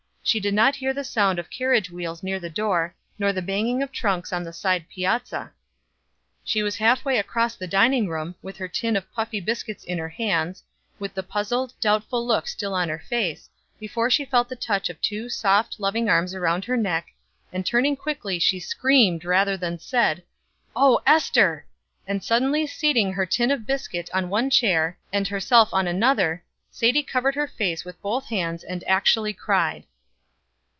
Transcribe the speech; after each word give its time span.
She 0.23 0.39
did 0.39 0.53
not 0.53 0.75
hear 0.77 0.93
the 0.93 1.03
sound 1.03 1.39
of 1.39 1.49
carriage 1.49 1.89
wheels 1.89 2.21
near 2.23 2.39
the 2.39 2.47
door, 2.49 2.95
nor 3.19 3.33
the 3.33 3.41
banging 3.41 3.81
of 3.83 3.91
trunks 3.91 4.31
on 4.31 4.43
the 4.43 4.53
side 4.53 4.85
piazza. 4.87 5.51
She 6.43 6.61
was 6.63 6.77
half 6.77 7.03
way 7.03 7.17
across 7.17 7.55
the 7.55 7.67
dining 7.67 8.07
room, 8.07 8.35
with 8.41 8.55
her 8.57 8.67
tin 8.69 8.95
of 8.95 9.11
puffy 9.11 9.41
biscuits 9.41 9.83
in 9.83 9.97
her 9.97 10.07
hands, 10.09 10.63
with 10.99 11.15
the 11.15 11.23
puzzled, 11.23 11.73
doubtful 11.81 12.25
look 12.25 12.47
still 12.47 12.73
on 12.75 12.87
her 12.87 12.99
face, 12.99 13.49
before 13.79 14.09
she 14.11 14.23
felt 14.23 14.47
the 14.47 14.55
touch 14.55 14.89
of 14.89 15.01
two 15.01 15.27
soft, 15.27 15.79
loving 15.79 16.07
arms 16.07 16.33
around 16.35 16.63
her 16.65 16.77
neck, 16.77 17.07
and 17.51 17.65
turning 17.65 17.97
quickly, 17.97 18.37
she 18.39 18.59
screamed, 18.59 19.25
rather 19.25 19.57
than 19.57 19.79
said: 19.79 20.23
"Oh, 20.75 21.01
Ester!" 21.05 21.65
And 22.07 22.23
suddenly 22.23 22.67
seating 22.67 23.11
her 23.13 23.25
tin 23.25 23.49
of 23.51 23.65
biscuit 23.67 24.09
on 24.13 24.29
one 24.29 24.49
chair 24.51 24.97
and 25.11 25.27
herself 25.27 25.73
on 25.73 25.87
another, 25.87 26.43
Sadie 26.69 27.03
covered 27.03 27.35
her 27.35 27.47
face 27.47 27.83
with 27.83 28.01
both 28.03 28.27
hands 28.27 28.63
and 28.63 28.83
actually 28.87 29.33
cried. 29.33 29.83